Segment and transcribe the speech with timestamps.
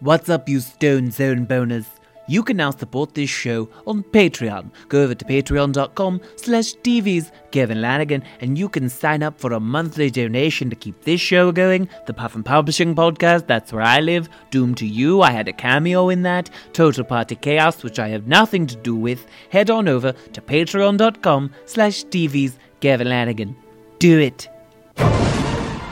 [0.00, 1.86] What's up, you Stone Zone boners?
[2.28, 4.70] You can now support this show on Patreon.
[4.88, 9.60] Go over to patreon.com slash TV's Kevin Lanigan and you can sign up for a
[9.60, 11.88] monthly donation to keep this show going.
[12.06, 14.28] The Puffin Publishing Podcast, that's where I live.
[14.50, 16.50] Doomed to You, I had a cameo in that.
[16.74, 19.26] Total Party Chaos, which I have nothing to do with.
[19.50, 23.56] Head on over to patreon.com slash TV's Kevin Lanigan.
[23.98, 24.48] Do it.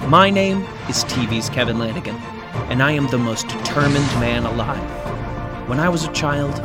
[0.09, 2.17] My name is TV's Kevin Lanigan,
[2.71, 5.69] and I am the most determined man alive.
[5.69, 6.61] When I was a child,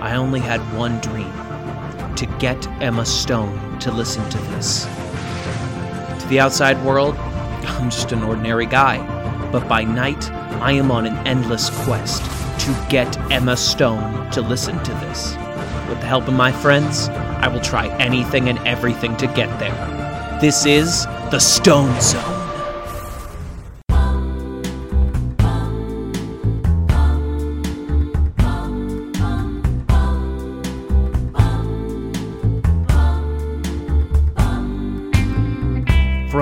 [0.00, 1.32] I only had one dream
[2.16, 4.84] to get Emma Stone to listen to this.
[4.84, 8.98] To the outside world, I'm just an ordinary guy,
[9.50, 10.30] but by night,
[10.60, 12.22] I am on an endless quest
[12.60, 15.36] to get Emma Stone to listen to this.
[15.88, 20.38] With the help of my friends, I will try anything and everything to get there.
[20.40, 22.35] This is the Stone Zone.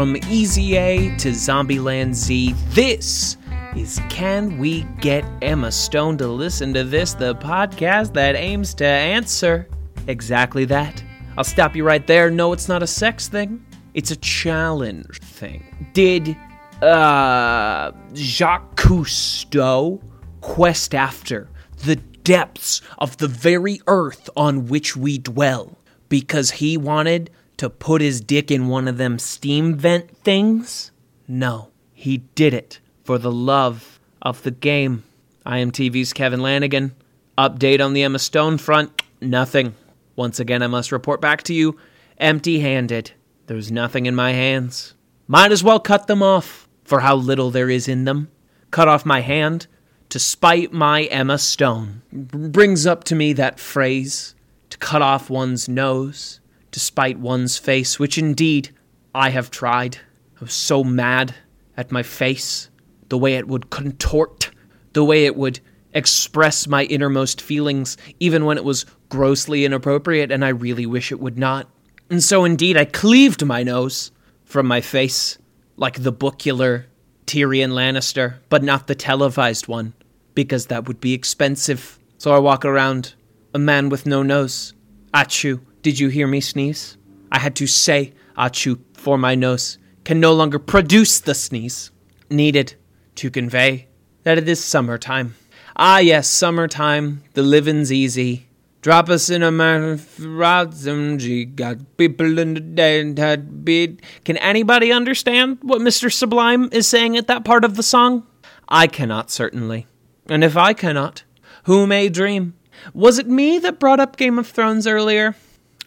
[0.05, 3.38] From Easy A to Zombieland Z, this
[3.74, 8.84] is Can We Get Emma Stone to Listen to This, the podcast that aims to
[8.84, 9.66] answer
[10.06, 11.02] exactly that.
[11.38, 12.30] I'll stop you right there.
[12.30, 15.88] No, it's not a sex thing, it's a challenge thing.
[15.94, 16.36] Did
[16.82, 20.02] uh, Jacques Cousteau
[20.42, 25.78] quest after the depths of the very earth on which we dwell
[26.10, 30.91] because he wanted to put his dick in one of them steam vent things?
[31.28, 35.05] No, he did it for the love of the game.
[35.47, 36.94] I am TV's Kevin Lanigan.
[37.36, 39.75] Update on the Emma Stone front nothing.
[40.16, 41.77] Once again, I must report back to you
[42.19, 43.12] empty handed.
[43.47, 44.94] There's nothing in my hands.
[45.27, 48.30] Might as well cut them off for how little there is in them.
[48.70, 49.66] Cut off my hand
[50.10, 52.02] to spite my Emma Stone.
[52.12, 54.34] Brings up to me that phrase
[54.70, 56.41] to cut off one's nose
[56.75, 58.69] despite one's face, which indeed
[59.15, 59.97] I have tried.
[60.37, 61.32] I was so mad
[61.76, 62.69] at my face,
[63.10, 64.50] the way it would contort,
[64.93, 65.60] the way it would
[65.93, 71.21] express my innermost feelings, even when it was grossly inappropriate, and I really wish it
[71.21, 71.69] would not.
[72.10, 74.10] And so indeed I cleaved my nose
[74.44, 75.38] from my face,
[75.77, 76.87] like the bookular
[77.25, 79.94] Tyrion Lannister, but not the televised one,
[80.34, 82.00] because that would be expensive.
[82.19, 83.15] So I walk around,
[83.54, 84.75] a man with no nose.
[85.12, 85.60] Achoo.
[85.84, 86.97] Did you hear me sneeze?
[87.31, 91.91] I had to say achoo for my nose can no longer produce the sneeze
[92.31, 92.75] needed
[93.17, 93.89] to convey
[94.22, 95.34] that it is summertime.
[95.77, 98.47] Ah, yes, summertime, the living's easy.
[98.81, 101.19] Drop us in a marathon,
[101.55, 104.01] got people in the dead had beat.
[104.25, 106.11] Can anybody understand what Mr.
[106.11, 108.27] Sublime is saying at that part of the song?
[108.71, 109.87] I cannot, certainly.
[110.31, 111.25] And if I cannot,
[111.65, 112.55] who may dream?
[112.95, 115.37] Was it me that brought up Game of Thrones earlier?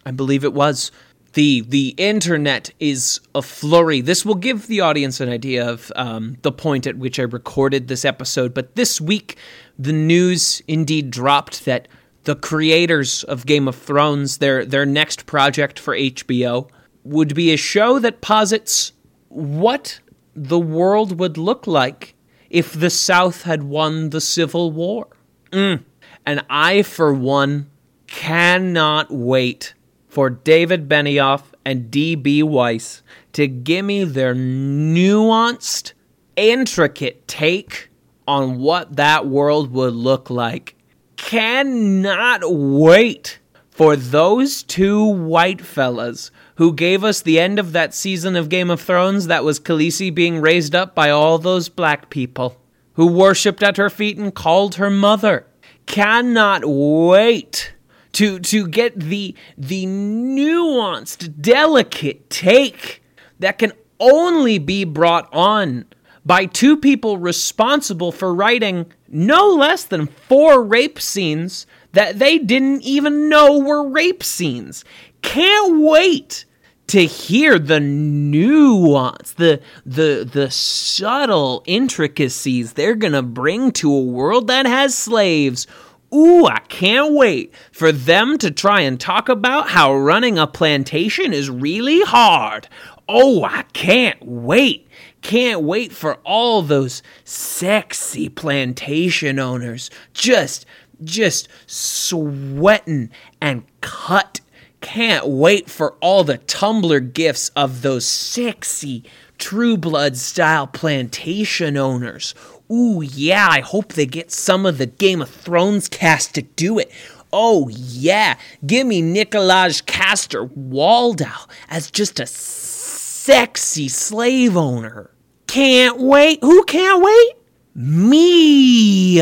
[0.07, 0.89] I believe it was.
[1.33, 3.99] The the internet is a flurry.
[3.99, 7.89] This will give the audience an idea of um, the point at which I recorded
[7.89, 8.53] this episode.
[8.53, 9.35] But this week,
[9.77, 11.89] the news indeed dropped that
[12.23, 16.69] the creators of Game of Thrones, their their next project for HBO,
[17.03, 18.93] would be a show that posits
[19.27, 19.99] what
[20.33, 22.15] the world would look like
[22.49, 25.07] if the South had won the Civil War.
[25.51, 25.83] Mm.
[26.25, 27.69] And I, for one,
[28.07, 29.73] cannot wait
[30.17, 32.41] for David Benioff and D.B.
[32.41, 35.93] Weiss to give me their nuanced,
[36.35, 37.89] intricate take
[38.27, 40.75] on what that world would look like.
[41.17, 43.37] Cannot wait
[43.69, 48.71] for those two white fellas who gave us the end of that season of Game
[48.71, 52.59] of Thrones that was Khaleesi being raised up by all those black people
[52.93, 55.45] who worshipped at her feet and called her mother.
[55.85, 57.75] Cannot wait
[58.17, 63.03] to to get the the nuanced, delicate take
[63.37, 65.85] that can only be brought on
[66.25, 72.81] by two people responsible for writing no less than four rape scenes that they didn't
[72.81, 74.83] even know were rape scenes.
[75.21, 76.45] Can't wait
[76.87, 84.47] to hear the nuance, the the the subtle intricacies they're gonna bring to a world
[84.47, 85.67] that has slaves
[86.13, 91.33] Ooh, I can't wait for them to try and talk about how running a plantation
[91.33, 92.69] is really hard.
[93.09, 94.87] Oh, I can't wait.
[95.21, 100.65] Can't wait for all those sexy plantation owners just
[101.03, 103.09] just sweating
[103.41, 104.39] and cut.
[104.81, 109.03] Can't wait for all the Tumblr gifts of those sexy
[109.37, 112.33] True Blood style plantation owners.
[112.71, 116.77] Ooh, yeah, I hope they get some of the Game of Thrones cast to do
[116.79, 116.91] it.
[117.31, 125.11] Oh, yeah, give me Nikolaj Coster-Waldau as just a sexy slave owner.
[125.47, 126.39] Can't wait.
[126.41, 127.33] Who can't wait?
[127.75, 129.21] Me.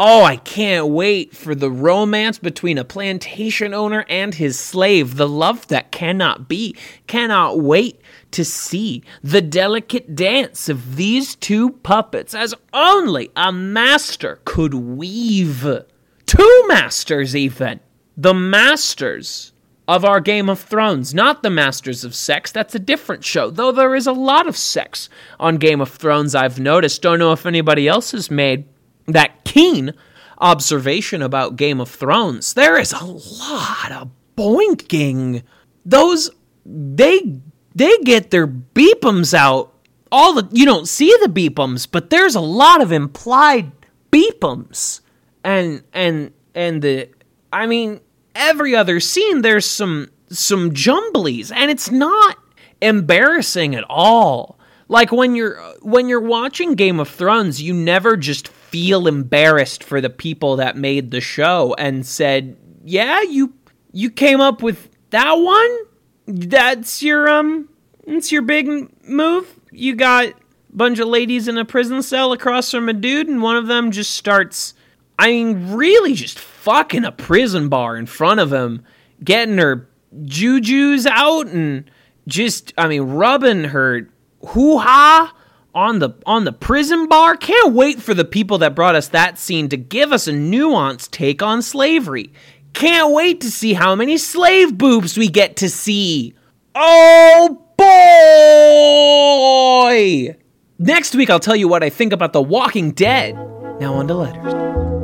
[0.00, 5.26] Oh, I can't wait for the romance between a plantation owner and his slave, the
[5.26, 6.76] love that cannot be.
[7.08, 8.00] Cannot wait
[8.30, 15.66] to see the delicate dance of these two puppets as only a master could weave.
[16.26, 17.80] Two masters, even.
[18.16, 19.52] The masters
[19.88, 22.52] of our Game of Thrones, not the Masters of Sex.
[22.52, 25.08] That's a different show, though there is a lot of sex
[25.40, 27.02] on Game of Thrones, I've noticed.
[27.02, 28.64] Don't know if anybody else has made
[29.08, 29.92] that keen
[30.38, 32.54] observation about Game of Thrones.
[32.54, 35.42] There is a lot of boinking.
[35.84, 36.30] Those,
[36.64, 37.40] they,
[37.74, 39.74] they get their beepums out.
[40.10, 43.72] All the, you don't see the beepums, but there's a lot of implied
[44.10, 45.00] beepums.
[45.44, 47.08] And, and, and the,
[47.52, 48.00] I mean,
[48.38, 52.38] every other scene there's some some jumblies and it's not
[52.80, 58.48] embarrassing at all like when you're when you're watching game of thrones you never just
[58.70, 63.52] feel embarrassed for the people that made the show and said yeah you
[63.92, 65.78] you came up with that one?
[66.26, 67.68] That's your um
[68.06, 69.60] it's your big move?
[69.70, 70.34] You got
[70.70, 73.90] bunch of ladies in a prison cell across from a dude and one of them
[73.90, 74.74] just starts
[75.18, 78.84] I mean, really just fucking a prison bar in front of him,
[79.24, 79.88] getting her
[80.24, 81.90] jujus out and
[82.28, 84.08] just, I mean, rubbing her
[84.46, 85.34] hoo ha
[85.74, 87.36] on the on the prison bar.
[87.36, 91.10] Can't wait for the people that brought us that scene to give us a nuanced
[91.10, 92.32] take on slavery.
[92.72, 96.34] Can't wait to see how many slave boobs we get to see.
[96.74, 97.64] Oh
[99.88, 100.36] boy!
[100.78, 103.34] Next week, I'll tell you what I think about The Walking Dead.
[103.80, 104.97] Now, on to letters.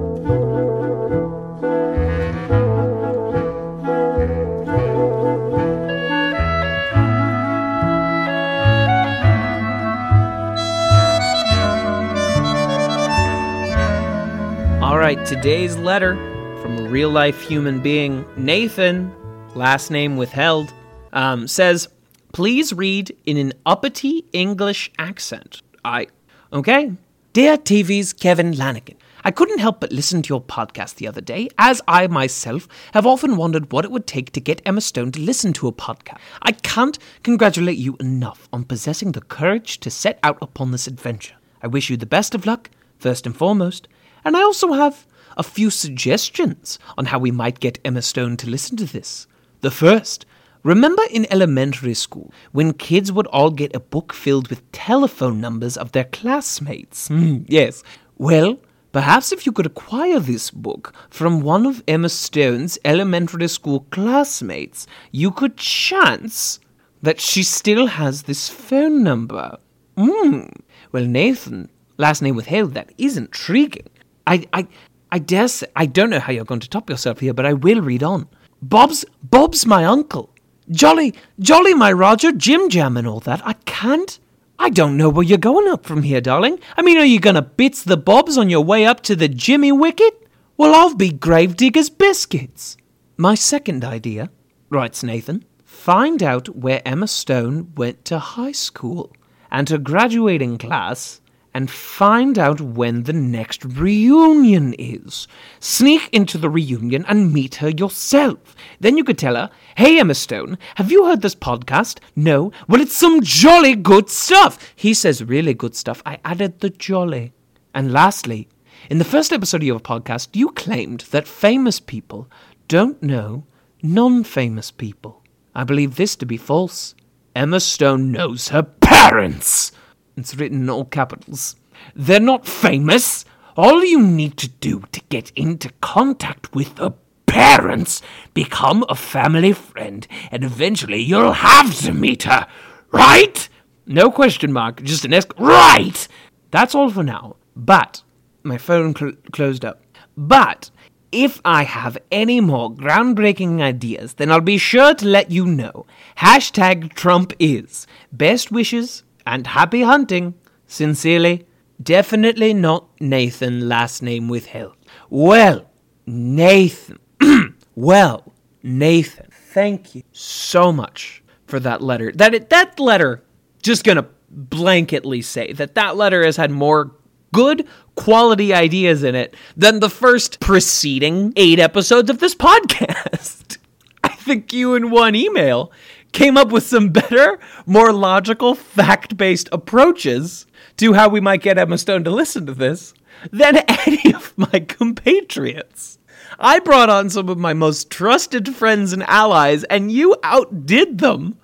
[15.05, 16.15] Right, today's letter
[16.63, 19.15] from a real life human being, Nathan,
[19.55, 20.73] last name withheld,
[21.13, 21.89] um, says,
[22.33, 25.61] Please read in an uppity English accent.
[25.85, 26.07] I.
[26.55, 26.95] Okay.
[27.35, 31.51] Dear TV's Kevin Lanigan, I couldn't help but listen to your podcast the other day,
[31.59, 35.21] as I myself have often wondered what it would take to get Emma Stone to
[35.21, 36.17] listen to a podcast.
[36.41, 41.35] I can't congratulate you enough on possessing the courage to set out upon this adventure.
[41.63, 43.87] I wish you the best of luck, first and foremost,
[44.25, 45.07] and I also have
[45.37, 49.27] a few suggestions on how we might get Emma Stone to listen to this.
[49.61, 50.27] The first,
[50.63, 55.77] remember in elementary school when kids would all get a book filled with telephone numbers
[55.77, 57.09] of their classmates?
[57.09, 57.83] Mm, yes.
[58.17, 58.59] Well,
[58.93, 64.87] perhaps if you could acquire this book from one of Emma Stone's elementary school classmates,
[65.11, 66.61] you could chance
[67.03, 69.59] that she still has this phone number.
[69.97, 70.47] Hmm.
[70.93, 71.69] Well, Nathan,
[71.99, 73.89] last name withheld, that is intriguing.
[74.27, 74.67] I, I,
[75.11, 77.53] I dare say, I don't know how you're going to top yourself here, but I
[77.53, 78.29] will read on.
[78.63, 80.31] Bob's, Bob's my uncle.
[80.71, 83.47] Jolly, jolly my Roger, Jim Jam and all that.
[83.47, 84.19] I can't.
[84.59, 86.59] I don't know where you're going up from here, darling.
[86.77, 89.29] I mean, are you going to bits the Bobs on your way up to the
[89.29, 90.27] Jimmy Wicket?
[90.57, 92.77] Well, I'll be Gravedigger's biscuits.
[93.17, 94.31] My second idea,
[94.71, 99.13] writes Nathan, find out where Emma Stone went to high school
[99.51, 101.21] and her graduating class
[101.55, 105.29] and find out when the next reunion is.
[105.61, 108.57] Sneak into the reunion and meet her yourself.
[108.81, 112.01] Then you could tell her, Hey, Emma Stone, have you heard this podcast?
[112.17, 112.51] No?
[112.69, 114.75] Well, it's some jolly good stuff.
[114.75, 116.03] He says really good stuff.
[116.05, 117.33] I added the jolly.
[117.73, 118.49] And lastly,
[118.91, 122.29] in the first episode of your podcast, you claimed that famous people
[122.69, 123.45] don't know
[123.83, 125.23] non famous people.
[125.55, 126.95] I believe this to be false.
[127.37, 129.73] Emma Stone knows her parents.
[130.17, 131.57] It's written in all capitals.
[131.95, 133.25] They're not famous.
[133.57, 136.93] All you need to do to get into contact with the
[137.27, 138.01] parents,
[138.33, 142.47] become a family friend, and eventually you'll have to meet her.
[142.93, 143.49] Right?
[143.87, 145.33] No question mark, just an ask.
[145.39, 146.07] Right!
[146.51, 147.37] That's all for now.
[147.57, 148.03] But,
[148.43, 149.83] my phone cl- closed up.
[150.17, 150.71] But,
[151.11, 155.87] if I have any more groundbreaking ideas, then I'll be sure to let you know.
[156.19, 157.87] Hashtag Trump is.
[158.13, 160.35] Best wishes, and happy hunting.
[160.67, 161.47] Sincerely,
[161.83, 164.77] definitely not Nathan, last name withheld.
[165.11, 165.71] Well,
[166.07, 166.99] Nathan.
[167.75, 172.13] well, Nathan, thank you so much for that letter.
[172.13, 173.23] That it, that letter,
[173.63, 176.93] just gonna blanketly say that that letter has had more
[177.33, 183.59] good quality ideas in it than the first preceding eight episodes of this podcast.
[184.03, 185.73] I think you in one email
[186.15, 190.47] came up with some better, more logical, fact based approaches
[190.79, 192.95] to how we might get Emma Stone to listen to this
[193.31, 193.57] than
[193.87, 195.99] any of my compatriots.
[196.39, 201.39] I brought on some of my most trusted friends and allies, and you outdid them.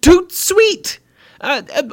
[0.00, 1.00] Toot sweet.
[1.40, 1.88] Uh, uh,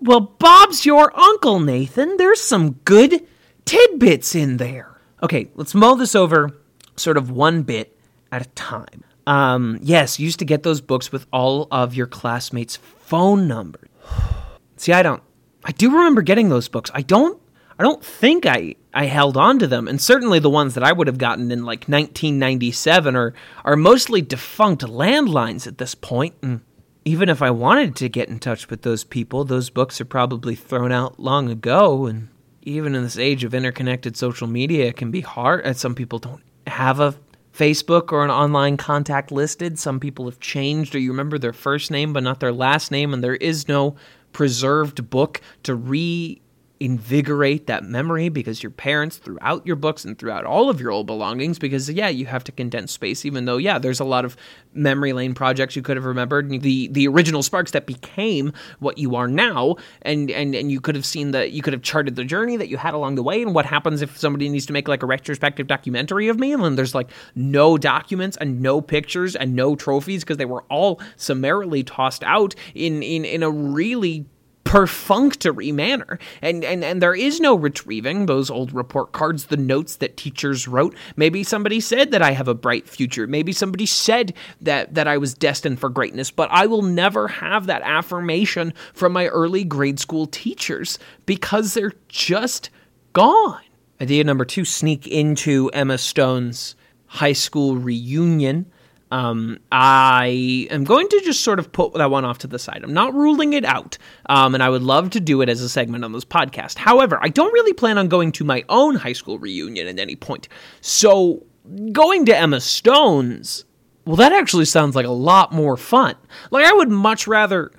[0.00, 2.16] well, Bob's your uncle, Nathan.
[2.16, 3.26] There's some good
[3.64, 5.00] tidbits in there.
[5.22, 6.50] Okay, let's mull this over
[6.96, 7.96] sort of one bit
[8.30, 9.04] at a time.
[9.26, 13.88] Um, yes, used to get those books with all of your classmates' phone numbers.
[14.76, 15.22] See, I don't.
[15.64, 16.90] I do remember getting those books.
[16.94, 17.40] I don't.
[17.78, 20.92] I don't think I I held on to them, and certainly the ones that I
[20.92, 26.34] would have gotten in like 1997 are are mostly defunct landlines at this point.
[26.42, 26.60] And
[27.04, 30.54] even if I wanted to get in touch with those people, those books are probably
[30.54, 32.06] thrown out long ago.
[32.06, 32.28] And
[32.62, 35.64] even in this age of interconnected social media, it can be hard.
[35.64, 37.14] And some people don't have a
[37.56, 39.78] Facebook or an online contact listed.
[39.78, 43.14] Some people have changed, or you remember their first name but not their last name,
[43.14, 43.94] and there is no
[44.32, 46.40] preserved book to re
[46.84, 50.80] invigorate that memory because your parents threw out your books and threw out all of
[50.80, 54.04] your old belongings because yeah you have to condense space even though yeah there's a
[54.04, 54.36] lot of
[54.74, 56.48] memory lane projects you could have remembered.
[56.50, 60.94] The the original sparks that became what you are now and and and you could
[60.94, 63.42] have seen that you could have charted the journey that you had along the way.
[63.42, 66.52] And what happens if somebody needs to make like a retrospective documentary of me?
[66.52, 70.62] And then there's like no documents and no pictures and no trophies because they were
[70.64, 74.26] all summarily tossed out in in in a really
[74.64, 76.18] perfunctory manner.
[76.42, 80.66] And, and and there is no retrieving those old report cards, the notes that teachers
[80.66, 80.96] wrote.
[81.16, 83.26] Maybe somebody said that I have a bright future.
[83.26, 87.66] Maybe somebody said that that I was destined for greatness, but I will never have
[87.66, 92.70] that affirmation from my early grade school teachers because they're just
[93.12, 93.60] gone.
[94.00, 96.74] Idea number 2, sneak into Emma Stone's
[97.06, 98.66] high school reunion
[99.10, 102.82] um, I am going to just sort of put that one off to the side.
[102.82, 105.68] I'm not ruling it out, um, and I would love to do it as a
[105.68, 106.76] segment on this podcast.
[106.76, 110.16] However, I don't really plan on going to my own high school reunion at any
[110.16, 110.48] point.
[110.80, 111.44] So,
[111.92, 113.64] going to Emma Stone's,
[114.04, 116.16] well, that actually sounds like a lot more fun.
[116.50, 117.72] Like, I would much rather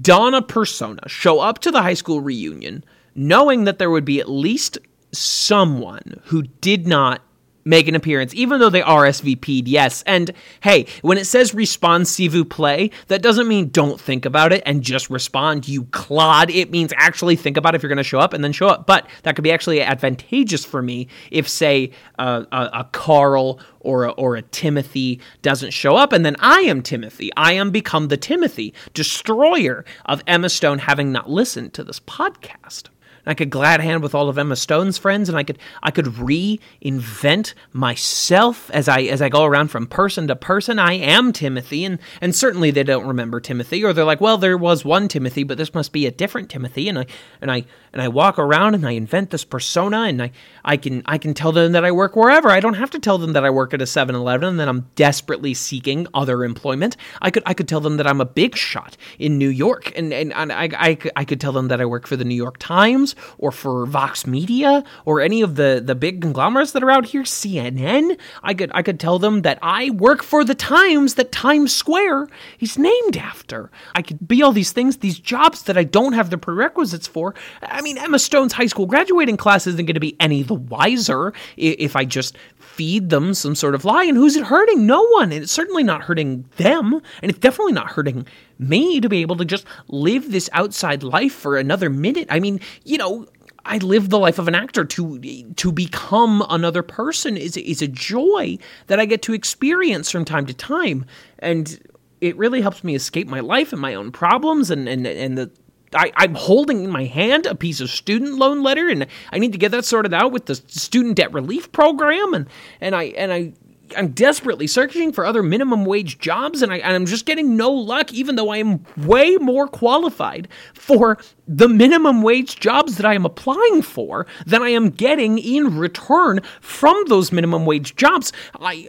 [0.00, 2.84] don a persona, show up to the high school reunion,
[3.14, 4.78] knowing that there would be at least
[5.12, 7.22] someone who did not
[7.64, 10.02] make an appearance, even though they RSVP'd, yes.
[10.06, 14.52] And hey, when it says respond si vous plaît, that doesn't mean don't think about
[14.52, 16.50] it and just respond, you clod.
[16.50, 18.86] It means actually think about if you're going to show up and then show up.
[18.86, 24.10] But that could be actually advantageous for me if, say, a, a Carl or a,
[24.12, 27.30] or a Timothy doesn't show up, and then I am Timothy.
[27.36, 32.88] I am become the Timothy, destroyer of Emma Stone, having not listened to this podcast
[33.24, 36.06] I could glad hand with all of Emma Stone's friends, and I could I could
[36.06, 40.78] reinvent myself as I as I go around from person to person.
[40.78, 44.58] I am Timothy, and and certainly they don't remember Timothy, or they're like, well, there
[44.58, 47.06] was one Timothy, but this must be a different Timothy, and I
[47.40, 50.32] and I and I walk around and I invent this persona, and I
[50.64, 52.50] I can I can tell them that I work wherever.
[52.50, 54.88] I don't have to tell them that I work at a 7-Eleven and that I'm
[54.96, 56.96] desperately seeking other employment.
[57.20, 60.12] I could I could tell them that I'm a big shot in New York, and
[60.12, 62.58] and, and I, I I could tell them that I work for the New York
[62.58, 67.06] Times or for Vox Media or any of the the big conglomerates that are out
[67.06, 68.18] here, CNN.
[68.42, 72.28] I could I could tell them that I work for the Times that Times Square
[72.60, 73.70] is named after.
[73.94, 77.34] I could be all these things, these jobs that I don't have the prerequisites for.
[77.62, 81.32] I mean, Emma Stone's high school graduating class isn't going to be any the wiser
[81.56, 84.04] if I just feed them some sort of lie.
[84.04, 84.86] And who's it hurting?
[84.86, 85.32] No one.
[85.32, 86.94] And it's certainly not hurting them.
[87.20, 88.26] And it's definitely not hurting
[88.68, 92.26] me to be able to just live this outside life for another minute.
[92.30, 93.26] I mean, you know,
[93.64, 94.84] I live the life of an actor.
[94.84, 95.18] To
[95.56, 100.46] to become another person is is a joy that I get to experience from time
[100.46, 101.04] to time,
[101.38, 101.78] and
[102.20, 105.50] it really helps me escape my life and my own problems and and and the.
[105.94, 109.52] I, I'm holding in my hand a piece of student loan letter, and I need
[109.52, 112.46] to get that sorted out with the student debt relief program, and
[112.80, 113.52] and I and I
[113.96, 118.12] I'm desperately searching for other minimum wage jobs, and, I, am just getting no luck,
[118.12, 121.18] even though I am way more qualified for
[121.52, 126.40] the minimum wage jobs that I am applying for that I am getting in return
[126.60, 128.32] from those minimum wage jobs.
[128.58, 128.88] I,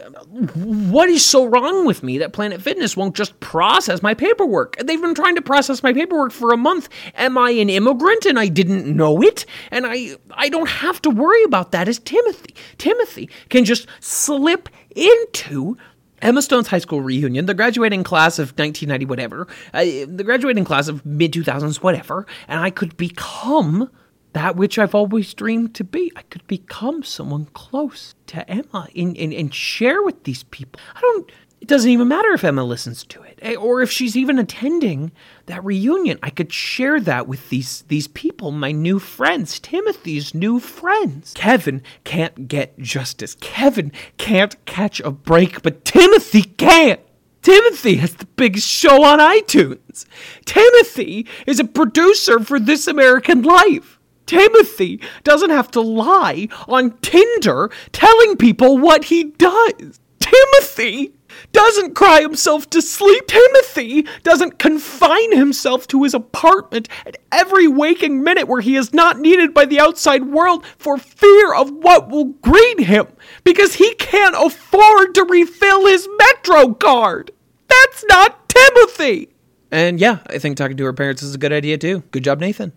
[0.54, 4.78] what is so wrong with me that Planet Fitness won't just process my paperwork?
[4.78, 6.88] They've been trying to process my paperwork for a month.
[7.16, 9.44] Am I an immigrant and I didn't know it?
[9.70, 12.54] And I, I don't have to worry about that as Timothy.
[12.78, 15.76] Timothy can just slip into
[16.24, 20.88] Emma Stone's high school reunion, the graduating class of 1990, whatever, uh, the graduating class
[20.88, 23.90] of mid 2000s, whatever, and I could become
[24.32, 26.10] that which I've always dreamed to be.
[26.16, 30.80] I could become someone close to Emma and, and, and share with these people.
[30.96, 31.30] I don't,
[31.64, 35.12] it doesn't even matter if Emma listens to it eh, or if she's even attending
[35.46, 36.18] that reunion.
[36.22, 41.32] I could share that with these, these people, my new friends, Timothy's new friends.
[41.34, 43.34] Kevin can't get justice.
[43.40, 46.98] Kevin can't catch a break, but Timothy can.
[47.40, 50.04] Timothy has the biggest show on iTunes.
[50.44, 53.98] Timothy is a producer for This American Life.
[54.26, 59.98] Timothy doesn't have to lie on Tinder telling people what he does.
[60.20, 61.14] Timothy
[61.54, 63.26] doesn't cry himself to sleep.
[63.28, 69.18] Timothy doesn't confine himself to his apartment at every waking minute where he is not
[69.18, 73.06] needed by the outside world for fear of what will greet him
[73.44, 77.30] because he can't afford to refill his Metro card.
[77.68, 79.30] That's not Timothy.
[79.70, 82.02] And yeah, I think talking to her parents is a good idea too.
[82.10, 82.72] Good job, Nathan.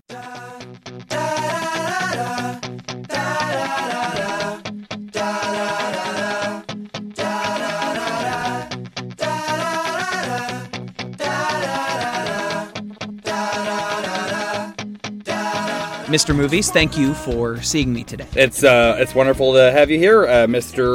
[16.08, 16.34] Mr.
[16.34, 18.28] Movies, thank you for seeing me today.
[18.34, 20.88] It's uh, it's wonderful to have you here, uh, Mr.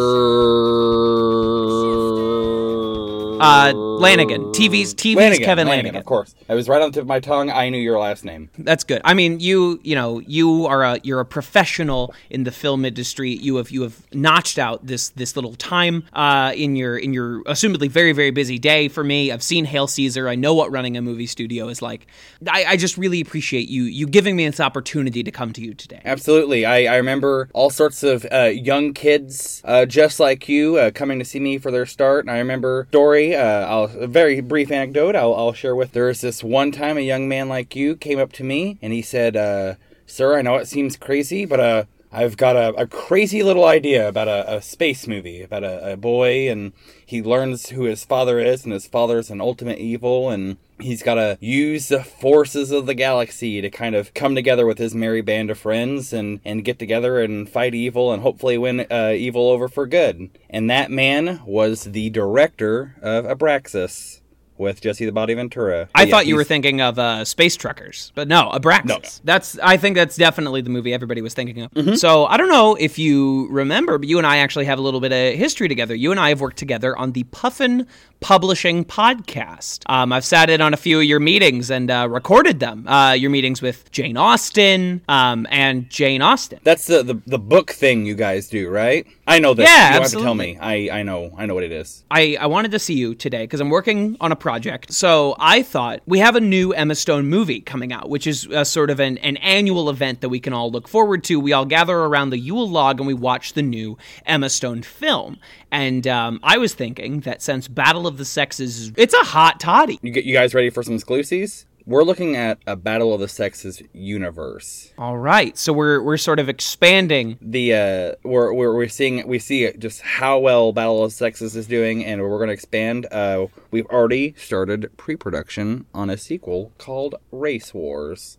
[3.39, 4.43] Uh, Lanigan.
[4.53, 5.97] TV's TV's Lanigan, Kevin Lanigan, Lanigan.
[5.97, 7.51] Of course, I was right on the tip of my tongue.
[7.51, 8.51] I knew your last name.
[8.59, 9.01] That's good.
[9.05, 13.31] I mean, you you know you are a you're a professional in the film industry.
[13.31, 17.43] You have you have notched out this this little time uh, in your in your
[17.45, 18.89] assumedly very very busy day.
[18.89, 20.29] For me, I've seen Hail Caesar.
[20.29, 22.07] I know what running a movie studio is like.
[22.49, 25.75] I, I just really appreciate you you giving me this opportunity to come to you
[25.75, 26.01] today.
[26.05, 30.91] Absolutely, I, I remember all sorts of uh, young kids uh, just like you uh,
[30.91, 32.25] coming to see me for their start.
[32.25, 33.35] And I remember Dory.
[33.35, 35.93] Uh, I'll, a very brief anecdote I'll, I'll share with.
[35.93, 38.93] There was this one time a young man like you came up to me and
[38.93, 39.75] he said, uh,
[40.07, 44.07] "Sir, I know it seems crazy, but uh." I've got a, a crazy little idea
[44.07, 46.73] about a, a space movie about a, a boy and
[47.07, 51.15] he learns who his father is and his father's an ultimate evil and he's got
[51.15, 55.23] to use the forces of the galaxy to kind of come together with his merry
[55.23, 59.49] band of friends and, and get together and fight evil and hopefully win uh, evil
[59.49, 60.29] over for good.
[60.51, 64.22] And that man was the director of Abraxas
[64.63, 65.89] with Jesse the Body Ventura.
[65.95, 68.87] I Yeah, thought you were thinking of uh, Space Truckers, but no, Abraxas.
[68.87, 69.01] No.
[69.25, 71.71] That's I think that's definitely the movie everybody was thinking of.
[71.73, 71.95] Mm-hmm.
[71.97, 75.01] So I don't know if you remember, but you and I actually have a little
[75.01, 75.95] bit of history together.
[75.95, 77.87] You and I have worked together on the Puffin
[78.21, 79.83] Publishing podcast.
[79.87, 82.87] Um, I've sat in on a few of your meetings and uh, recorded them.
[82.87, 86.61] Uh, your meetings with Jane Austen um, and Jane Austen.
[86.63, 89.07] That's the, the the book thing you guys do, right?
[89.27, 89.69] I know this.
[89.69, 90.57] Yeah, you don't have to tell me.
[90.61, 92.05] I, I know I know what it is.
[92.11, 94.52] I, I wanted to see you today because I'm working on a project.
[94.93, 98.65] So I thought we have a new Emma Stone movie coming out, which is a
[98.65, 101.39] sort of an, an annual event that we can all look forward to.
[101.39, 105.39] We all gather around the Yule log and we watch the new Emma Stone film.
[105.71, 109.99] And um, I was thinking that since Battle of the Sexes, it's a hot toddy.
[110.03, 111.67] You get you guys ready for some exclusives?
[111.85, 114.93] We're looking at a Battle of the Sexes universe.
[114.99, 117.39] All right, so we're we're sort of expanding.
[117.41, 121.57] The uh, we're, we're we're seeing we see just how well Battle of the Sexes
[121.57, 123.07] is doing, and we're going to expand.
[123.11, 128.39] Uh, we've already started pre-production on a sequel called Race Wars.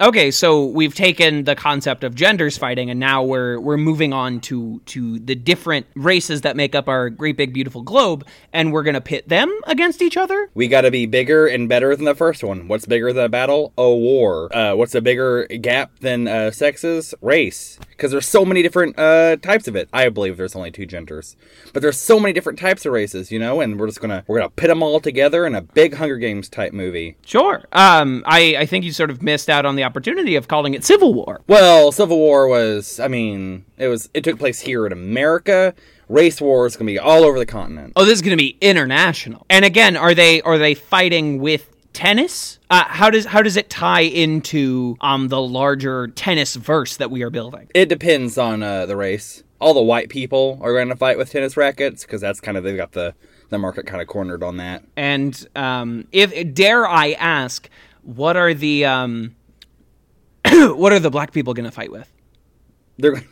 [0.00, 4.40] Okay, so we've taken the concept of genders fighting, and now we're we're moving on
[4.40, 8.82] to to the different races that make up our great big beautiful globe, and we're
[8.82, 10.48] gonna pit them against each other.
[10.54, 12.68] We got to be bigger and better than the first one.
[12.68, 13.72] What's bigger than a battle?
[13.76, 14.54] A war.
[14.54, 17.14] Uh, what's a bigger gap than uh, sexes?
[17.20, 17.78] Race.
[17.90, 19.88] Because there's so many different uh, types of it.
[19.92, 21.36] I believe there's only two genders,
[21.72, 23.60] but there's so many different types of races, you know.
[23.60, 26.48] And we're just gonna we're gonna pit them all together in a big Hunger Games
[26.48, 27.16] type movie.
[27.24, 27.64] Sure.
[27.72, 30.84] Um, I I think you sort of missed out on the opportunity of calling it
[30.84, 31.40] Civil War.
[31.46, 35.74] Well, Civil War was, I mean, it was it took place here in America.
[36.08, 37.94] Race War is gonna be all over the continent.
[37.96, 39.46] Oh, this is gonna be international.
[39.48, 42.58] And again, are they are they fighting with tennis?
[42.70, 47.22] Uh, how does how does it tie into um the larger tennis verse that we
[47.22, 47.68] are building?
[47.74, 49.42] It depends on uh, the race.
[49.58, 52.64] All the white people are going to fight with tennis rackets because that's kind of
[52.64, 53.14] they've got the
[53.52, 54.84] the market kind of cornered on that.
[54.96, 57.68] And um, if dare I ask,
[58.02, 59.36] what are the um,
[60.52, 62.12] what are the black people going to fight with?
[62.98, 63.22] They're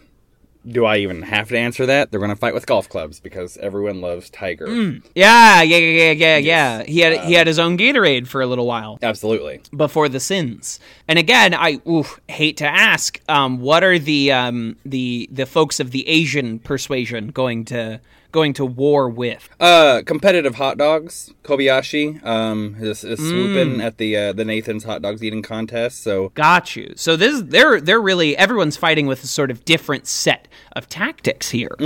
[0.67, 2.11] do I even have to answer that?
[2.11, 4.67] They're going to fight with golf clubs because everyone loves Tiger.
[5.15, 6.83] Yeah, yeah, yeah, yeah, yeah, yeah.
[6.85, 9.63] He had he had his own Gatorade for a little while Absolutely.
[9.75, 10.79] before the sins.
[11.09, 15.81] And again, I oof, hate to ask, um, what are the um, the the folks
[15.81, 18.01] of the Asian persuasion going to
[18.33, 19.49] going to war with?
[19.59, 21.33] Uh, competitive hot dogs.
[21.45, 26.03] Kobayashi um, is, is swooping at the uh, the Nathan's hot dogs eating contest.
[26.03, 26.93] So Got you.
[26.97, 31.51] So this they're they're really everyone's fighting with a sort of different set of tactics
[31.51, 31.77] here.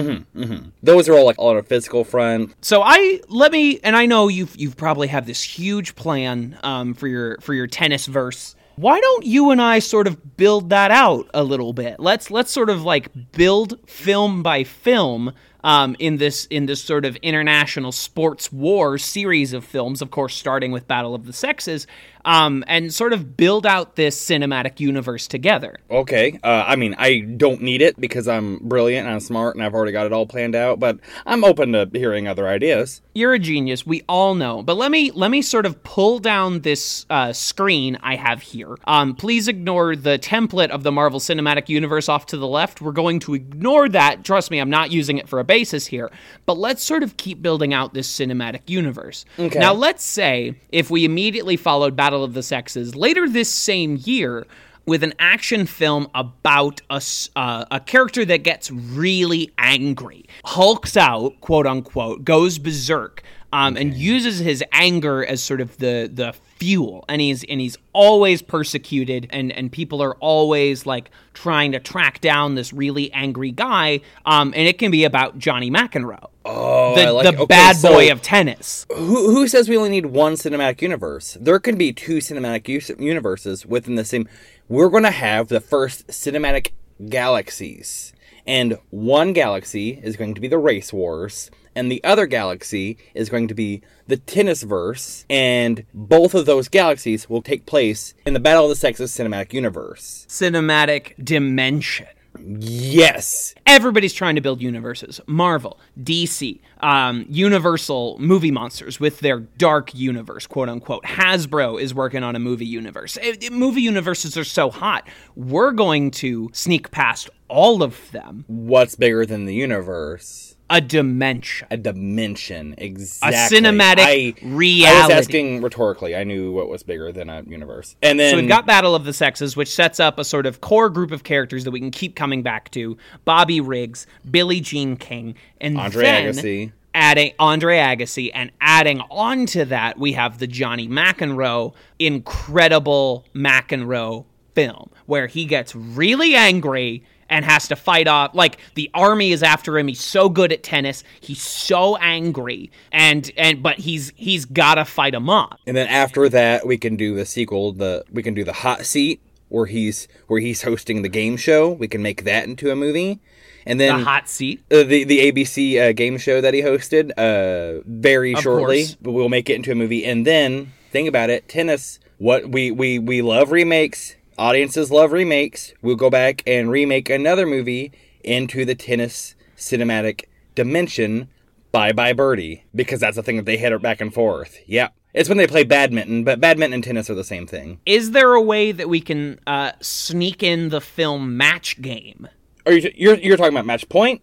[0.82, 2.54] those are all like on a physical front.
[2.60, 6.94] So I let me and I know you've you've probably have this huge plan um,
[6.94, 8.54] for your for your tennis verse.
[8.76, 12.00] Why don't you and I sort of build that out a little bit?
[12.00, 15.32] Let's let's sort of like build film by film
[15.64, 20.00] um, in this in this sort of international sports war series of films.
[20.00, 21.88] Of course, starting with Battle of the Sexes,
[22.24, 25.78] um, and sort of build out this cinematic universe together.
[25.90, 26.38] Okay.
[26.42, 29.74] Uh, I mean, I don't need it because I'm brilliant and I'm smart and I've
[29.74, 30.80] already got it all planned out.
[30.80, 33.02] But I'm open to hearing other ideas.
[33.14, 33.86] You're a genius.
[33.86, 34.62] We all know.
[34.62, 38.76] But let me let me sort of pull down this uh, screen I have here.
[38.86, 42.80] Um, please ignore the template of the Marvel Cinematic Universe off to the left.
[42.80, 44.24] We're going to ignore that.
[44.24, 46.10] Trust me, I'm not using it for a basis here.
[46.46, 49.24] But let's sort of keep building out this cinematic universe.
[49.38, 49.58] Okay.
[49.58, 54.46] Now, let's say if we immediately followed Battle of the Sexes later this same year
[54.86, 57.00] with an action film about a,
[57.36, 63.22] uh, a character that gets really angry, hulks out, quote unquote, goes berserk,
[63.54, 67.76] um, and uses his anger as sort of the the fuel, and he's and he's
[67.92, 73.52] always persecuted, and and people are always like trying to track down this really angry
[73.52, 76.30] guy, um, and it can be about Johnny McEnroe.
[76.44, 77.42] Oh, The, I like the.
[77.42, 78.86] Okay, bad so boy of tennis.
[78.92, 81.38] who who says we only need one cinematic universe?
[81.40, 82.66] There can be two cinematic
[82.98, 84.28] universes within the same.
[84.68, 86.72] We're going to have the first cinematic
[87.08, 88.12] galaxies,
[88.48, 93.28] and one galaxy is going to be the race wars, and the other galaxy is
[93.28, 98.34] going to be the tennis verse, and both of those galaxies will take place in
[98.34, 100.26] the Battle of the Sexes cinematic universe.
[100.28, 102.06] Cinematic dimension.
[102.40, 103.54] Yes.
[103.66, 105.20] everybody's trying to build universes.
[105.26, 111.04] Marvel, DC, um, Universal movie monsters with their dark universe, quote unquote.
[111.04, 113.16] Hasbro is working on a movie universe.
[113.20, 115.08] Eh, eh, movie universes are so hot.
[115.36, 118.44] We're going to sneak past all of them.
[118.48, 120.53] What's bigger than the universe?
[120.70, 121.68] A dimension.
[121.70, 123.58] a dimension exactly.
[123.58, 126.16] A cinematic I, I was asking rhetorically.
[126.16, 127.96] I knew what was bigger than a universe.
[128.02, 130.62] And then So we've got Battle of the Sexes, which sets up a sort of
[130.62, 132.96] core group of characters that we can keep coming back to:
[133.26, 136.72] Bobby Riggs, Billie Jean King, and Andre then Agassi.
[136.94, 144.24] adding Andre Agassi, and adding on to that, we have the Johnny McEnroe incredible McEnroe
[144.54, 149.42] film where he gets really angry and has to fight off like the army is
[149.42, 154.44] after him he's so good at tennis he's so angry and and but he's he's
[154.44, 158.04] got to fight him off and then after that we can do the sequel the
[158.12, 161.88] we can do the hot seat where he's where he's hosting the game show we
[161.88, 163.20] can make that into a movie
[163.66, 167.10] and then the hot seat uh, the the ABC uh, game show that he hosted
[167.16, 168.96] uh, very shortly, course.
[169.00, 170.04] but we'll make it into a movie.
[170.04, 171.98] And then think about it, tennis.
[172.18, 174.16] What we we we love remakes.
[174.38, 175.72] Audiences love remakes.
[175.80, 177.92] We'll go back and remake another movie
[178.22, 181.28] into the tennis cinematic dimension.
[181.70, 184.58] Bye bye birdie, because that's the thing that they hit back and forth.
[184.66, 184.94] Yep.
[185.12, 187.78] It's when they play badminton, but badminton and tennis are the same thing.
[187.86, 192.28] is there a way that we can uh, sneak in the film match game
[192.66, 194.22] Are you you're you're talking about Match Point,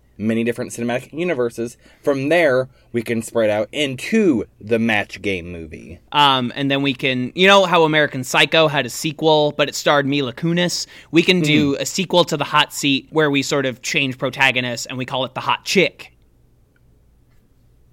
[0.17, 1.77] many different cinematic universes.
[2.01, 5.99] From there we can spread out into the match game movie.
[6.11, 9.75] Um, and then we can you know how american psycho had a sequel but it
[9.75, 10.87] starred mila kunis?
[11.11, 14.85] We can do a sequel to the hot seat where we sort of change protagonists
[14.85, 16.10] and we call it the hot chick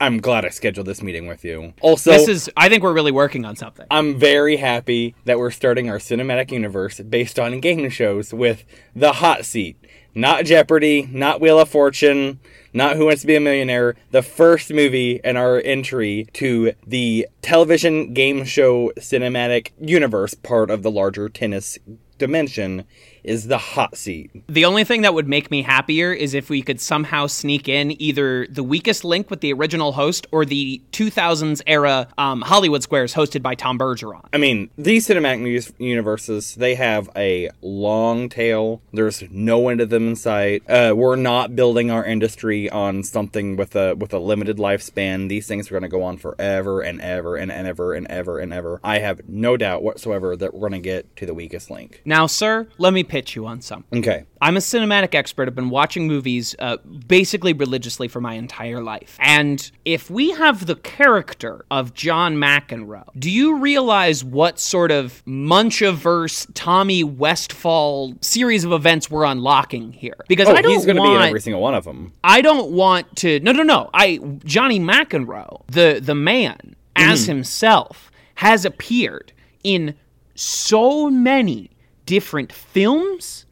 [0.01, 3.13] i'm glad i scheduled this meeting with you also this is i think we're really
[3.13, 7.89] working on something I'm very happy that we're starting our cinematic universe based on game
[7.89, 9.77] shows with The Hot Seat.
[10.15, 12.41] Not Jeopardy, not Wheel of Fortune,
[12.73, 13.97] not Who Wants to Be a Millionaire.
[14.11, 20.83] The first movie in our entry to the television game show cinematic universe part of
[20.83, 21.79] the larger tennis
[22.19, 22.85] dimension
[23.25, 24.31] is The Hot Seat.
[24.49, 28.01] The only thing that would make me happier is if we could somehow sneak in
[28.01, 33.15] either the weakest link with the original host or the 2000s era um, Hollywood Squares
[33.15, 34.25] hosted by Tom Bergeron.
[34.33, 38.81] I mean, these cinematic universes, they have a long tail.
[38.93, 40.63] There's no end of them in sight.
[40.69, 45.29] Uh, we're not building our industry on something with a with a limited lifespan.
[45.29, 48.39] These things are going to go on forever and ever and, and ever and ever
[48.39, 48.81] and ever.
[48.83, 52.03] I have no doubt whatsoever that we're going to get to the weakest link.
[52.05, 53.99] Now, sir, let me pitch you on something.
[54.01, 54.25] Okay.
[54.41, 55.49] I'm a cinematic expert.
[55.49, 59.17] I've been watching movies uh, basically religiously for my entire life.
[59.21, 65.23] And if we have the character of John McEnroe, do you realize what sort of
[65.27, 70.17] Munchaverse, Tommy Westphall series of events we're unlocking here?
[70.29, 72.13] Because Oh, I don't he's going to be in every single one of them.
[72.23, 73.41] I don't want to.
[73.41, 73.91] No, no, no.
[73.95, 79.33] I Johnny McEnroe, the the man as himself, has appeared
[79.65, 79.95] in
[80.35, 81.71] so many
[82.09, 83.45] different films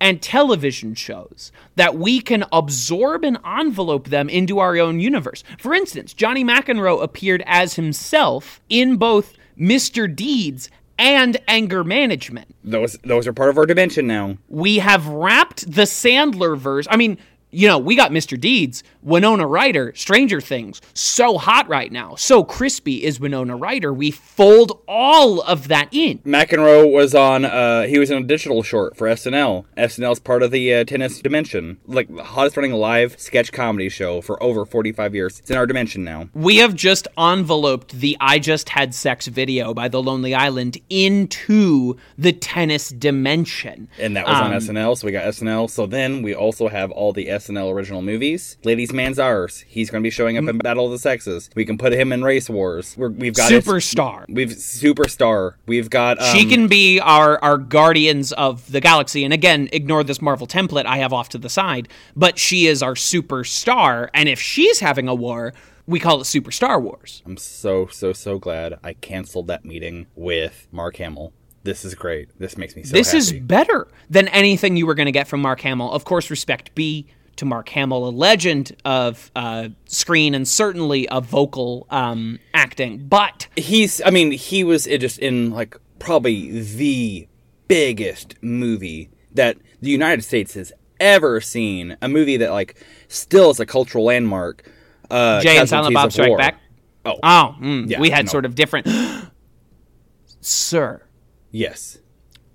[0.00, 5.42] and television shows that we can absorb and envelope them into our own universe.
[5.58, 10.14] For instance, Johnny McEnroe appeared as himself in both Mr.
[10.14, 14.38] Deeds and Anger Management Those those are part of our dimension now.
[14.48, 16.86] we have wrapped the Sandler verse.
[16.88, 17.18] I mean,
[17.54, 18.38] you know, we got Mr.
[18.38, 23.92] Deeds, Winona Ryder, Stranger Things, so hot right now, so crispy is Winona Ryder.
[23.92, 26.18] We fold all of that in.
[26.20, 27.44] McEnroe was on.
[27.44, 29.64] Uh, he was in a digital short for SNL.
[29.76, 34.20] SNL's part of the uh, tennis dimension, like the hottest running live sketch comedy show
[34.20, 35.38] for over forty five years.
[35.38, 36.28] It's in our dimension now.
[36.34, 41.96] We have just enveloped the I Just Had Sex video by The Lonely Island into
[42.18, 43.88] the tennis dimension.
[43.98, 45.70] And that was on Um, SNL, so we got SNL.
[45.70, 48.56] So then we also have all the SNL original movies.
[48.64, 49.64] Ladies Man's Ours.
[49.66, 51.50] He's going to be showing up in Battle of the Sexes.
[51.54, 52.96] We can put him in Race Wars.
[52.96, 54.24] We're, we've got Superstar.
[54.28, 55.54] We've superstar.
[55.66, 56.20] We've got.
[56.20, 60.46] Um, she can be our our guardians of the galaxy and again ignore this marvel
[60.46, 64.80] template i have off to the side but she is our superstar and if she's
[64.80, 65.52] having a war
[65.86, 70.06] we call it super star wars I'm so so so glad I canceled that meeting
[70.14, 71.32] with Mark Hamill.
[71.62, 72.28] This is great.
[72.38, 72.92] This makes me so.
[72.92, 76.30] this is better than anything you were going to get from mark hamill of course
[76.30, 82.38] respect be to mark hamill a legend of uh, screen and certainly of vocal um,
[82.52, 83.06] acting.
[83.06, 87.28] But he's i mean he was just in like probably the
[87.68, 91.96] biggest movie that the united states has ever seen.
[92.02, 92.76] A movie that like
[93.08, 94.68] still is a cultural landmark
[95.10, 96.38] uh jay and silent bob strike War.
[96.38, 96.60] back?
[97.04, 97.18] Oh.
[97.22, 98.30] Oh mm, Yeah, we had no.
[98.30, 98.86] sort of different
[100.40, 101.02] sir.
[101.50, 101.98] Yes.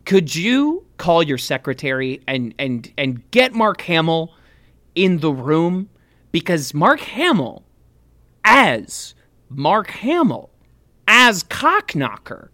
[0.05, 4.33] Could you call your secretary and and and get Mark Hamill
[5.03, 5.89] in the room
[6.31, 7.63] because Mark Hamill
[8.43, 9.15] as
[9.49, 10.49] Mark Hamill
[11.07, 12.49] as Cocknocker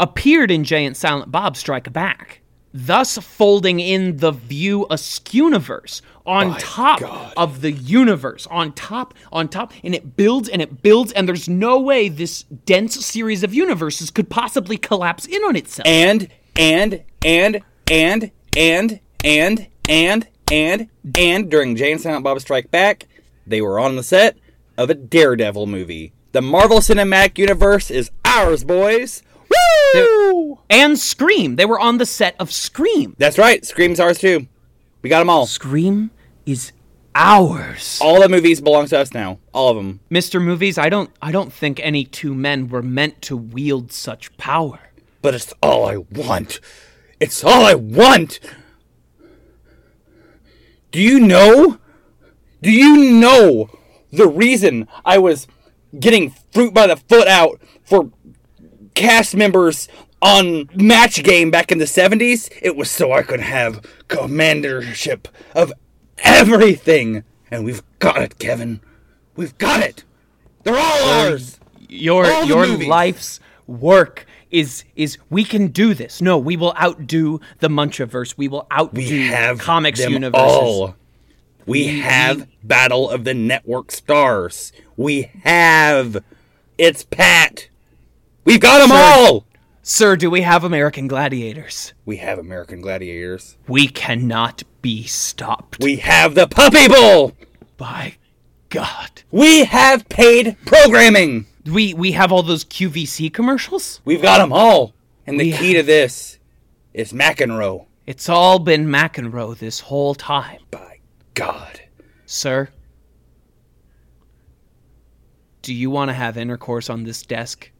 [0.00, 2.40] appeared in Jay and Silent Bob Strike Back,
[2.74, 7.02] thus folding in the View Askewniverse on top
[7.36, 11.48] of the universe, on top, on top, and it builds and it builds, and there's
[11.48, 15.86] no way this dense series of universes could possibly collapse in on itself.
[15.86, 22.70] and and and and and and and and and during Jay and Silent Bob Strike
[22.70, 23.08] Back,
[23.46, 24.36] they were on the set
[24.76, 26.12] of a Daredevil movie.
[26.32, 29.22] The Marvel Cinematic Universe is ours, boys.
[29.94, 30.60] Woo!
[30.70, 31.56] and Scream.
[31.56, 33.14] They were on the set of Scream.
[33.18, 33.64] That's right.
[33.64, 34.46] Scream's ours too.
[35.00, 35.46] We got them all.
[35.46, 36.10] Scream
[36.46, 36.72] is
[37.14, 37.98] ours.
[38.00, 39.38] All the movies belong to us now.
[39.52, 40.00] All of them.
[40.10, 40.42] Mr.
[40.42, 44.80] Movies, I don't I don't think any two men were meant to wield such power.
[45.22, 46.60] But it's all I want.
[47.20, 48.40] It's all I want.
[50.92, 51.78] Do you know?
[52.60, 53.70] Do you know
[54.12, 55.48] the reason I was
[55.98, 58.10] getting fruit by the foot out for
[58.94, 59.88] cast members
[60.20, 62.50] on Match Game back in the 70s?
[62.60, 65.72] It was so I could have commandership of
[66.18, 67.24] everything.
[67.50, 68.80] And we've got it, Kevin.
[69.34, 70.04] We've got it.
[70.62, 71.58] They're all ours.
[71.88, 76.20] Your All your life's work is is we can do this.
[76.20, 78.36] No, we will outdo the Munchaverse.
[78.36, 80.46] We will outdo We have comics them universes.
[80.46, 80.94] all.
[81.66, 84.72] We have Battle of the Network Stars.
[84.96, 86.22] We have.
[86.78, 87.68] It's Pat.
[88.44, 89.46] We've got them all.
[89.84, 91.92] Sir, do we have American gladiators?
[92.04, 93.56] We have American Gladiators.
[93.66, 95.78] We cannot be stopped.
[95.80, 97.32] We have the Puppy Bowl.
[97.76, 98.14] by
[98.68, 99.22] God.
[99.32, 101.46] We have paid programming.
[101.64, 104.00] We we have all those QVC commercials?
[104.04, 104.94] We've got them all.
[105.26, 106.38] And the We key to this
[106.92, 107.86] is McEnroe.
[108.06, 110.60] It's all been McEnroe this whole time.
[110.70, 110.98] By
[111.34, 111.80] God.
[112.26, 112.68] Sir,
[115.62, 117.70] do you want to have intercourse on this desk?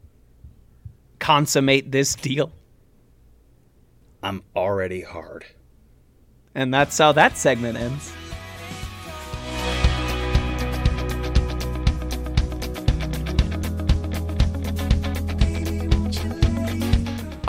[1.19, 2.53] Consummate this deal?
[4.23, 5.45] I'm already hard.
[6.55, 8.13] And that's how that segment ends.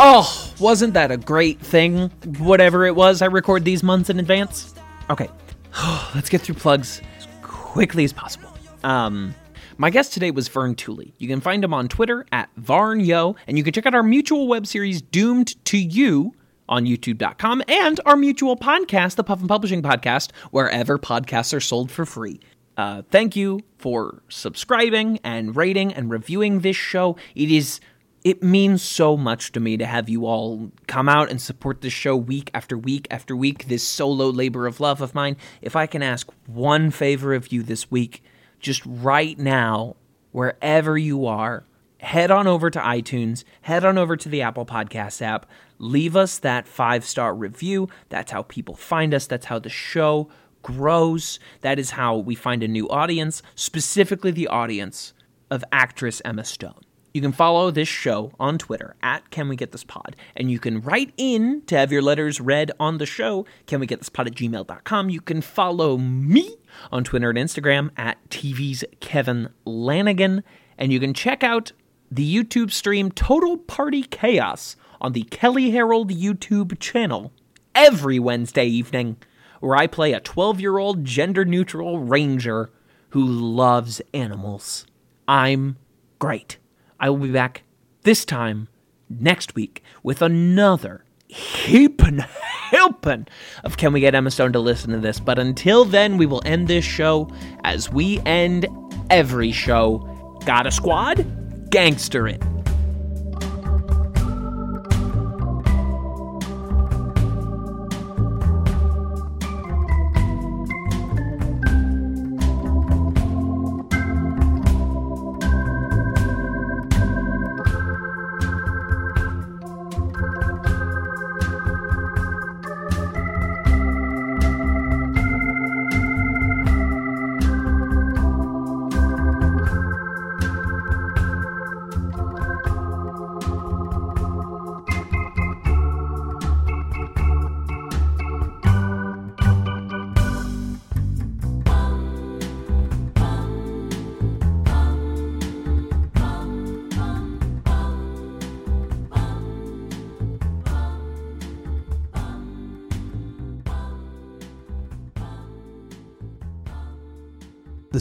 [0.05, 2.09] Oh, wasn't that a great thing?
[2.37, 4.75] Whatever it was, I record these months in advance.
[5.09, 5.29] Okay,
[6.13, 8.49] let's get through plugs as quickly as possible.
[8.83, 9.33] Um,
[9.77, 11.13] my guest today was Vern Tooley.
[11.19, 14.49] You can find him on Twitter at VarnYo, and you can check out our mutual
[14.49, 16.33] web series Doomed to You
[16.67, 22.05] on youtube.com and our mutual podcast, the Puffin Publishing Podcast, wherever podcasts are sold for
[22.05, 22.41] free.
[22.75, 27.15] Uh, thank you for subscribing and rating and reviewing this show.
[27.35, 27.79] It is
[28.23, 31.93] it means so much to me to have you all come out and support this
[31.93, 35.35] show week after week after week, this solo labor of love of mine.
[35.61, 38.23] If I can ask one favor of you this week,
[38.59, 39.97] just right now,
[40.31, 41.65] wherever you are,
[41.99, 45.45] head on over to iTunes, head on over to the Apple Podcast app,
[45.77, 47.89] leave us that five star review.
[48.07, 50.29] That's how people find us, that's how the show
[50.61, 51.39] grows.
[51.59, 55.13] That is how we find a new audience, specifically the audience
[55.51, 56.79] of actress Emma Stone.
[57.13, 60.57] You can follow this show on Twitter at Can We Get This Pod, and you
[60.57, 64.09] can write in to have your letters read on the show, Can We Get This
[64.09, 65.11] Pod at gmail.com.
[65.11, 66.57] You can follow me
[66.91, 70.43] on Twitter and Instagram at TV's Kevin Lanigan,
[70.75, 71.71] and you can check out
[72.09, 77.31] the YouTube stream Total Party Chaos on the Kelly Herald YouTube channel
[77.75, 79.17] every Wednesday evening,
[79.59, 82.71] where I play a 12 year old gender neutral ranger
[83.09, 84.87] who loves animals.
[85.27, 85.77] I'm
[86.17, 86.57] great.
[87.03, 87.63] I will be back
[88.03, 88.69] this time
[89.09, 92.19] next week with another heaping,
[92.69, 93.27] helping
[93.65, 95.19] of Can We Get Emma Stone to listen to this.
[95.19, 97.29] But until then, we will end this show
[97.65, 98.67] as we end
[99.09, 99.97] every show.
[100.45, 101.69] Got a squad?
[101.69, 102.41] Gangster it.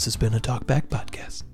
[0.02, 1.44] This has been a Talkback Podcast.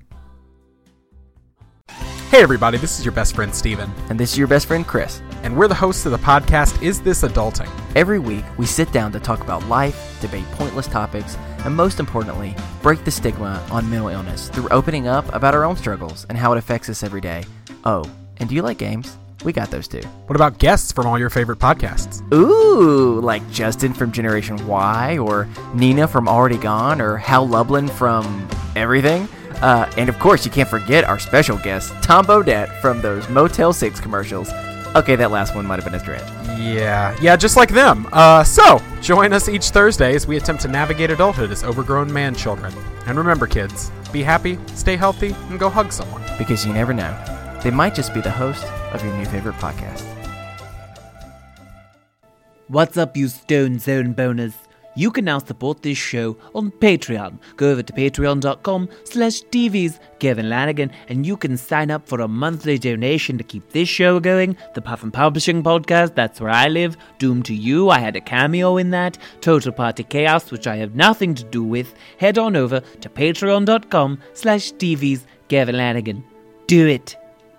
[2.31, 5.21] Hey everybody, this is your best friend Steven, And this is your best friend Chris.
[5.43, 7.69] and we're the hosts of the podcast Is This Adulting?
[7.95, 12.57] Every week, we sit down to talk about life, debate pointless topics, and most importantly,
[12.81, 16.51] break the stigma on mental illness through opening up about our own struggles and how
[16.55, 17.45] it affects us every day.
[17.85, 19.19] Oh, and do you like games?
[19.45, 20.01] We got those too.
[20.27, 22.23] What about guests from all your favorite podcasts?
[22.33, 28.49] Ooh, like Justin from Generation Y, or Nina from Already Gone, or Hal Lublin from
[28.75, 29.29] Everything.
[29.63, 33.73] Uh, and of course, you can't forget our special guest, Tom Bodett from those Motel
[33.73, 34.51] 6 commercials.
[34.95, 36.23] Okay, that last one might have been a stretch.
[36.59, 38.09] Yeah, yeah, just like them.
[38.13, 42.35] Uh, so, join us each Thursday as we attempt to navigate adulthood as overgrown man
[42.35, 42.73] children.
[43.07, 46.23] And remember, kids, be happy, stay healthy, and go hug someone.
[46.39, 47.17] Because you never know.
[47.63, 50.05] They might just be the host of your new favorite podcast.
[52.69, 54.55] What's up, you Stone Zone boners?
[54.95, 57.39] You can now support this show on Patreon.
[57.57, 62.27] Go over to patreon.com slash TV's Kevin Lanigan and you can sign up for a
[62.27, 64.57] monthly donation to keep this show going.
[64.75, 66.97] The Puffin Publishing Podcast, that's where I live.
[67.19, 69.19] Doomed to You, I had a cameo in that.
[69.41, 71.95] Total Party Chaos, which I have nothing to do with.
[72.19, 76.25] Head on over to patreon.com slash TV's Kevin Lanigan.
[76.67, 77.17] Do it.